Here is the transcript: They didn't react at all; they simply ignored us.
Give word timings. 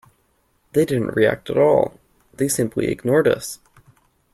They 0.73 0.83
didn't 0.83 1.15
react 1.15 1.51
at 1.51 1.59
all; 1.59 1.99
they 2.33 2.47
simply 2.47 2.87
ignored 2.87 3.27
us. 3.27 3.59